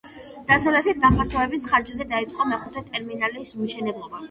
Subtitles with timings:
[0.51, 4.15] დასავლეთით გაფართოების ხარჯზე დაიწყო მეხუთე ტერმინალის მშენებლობა.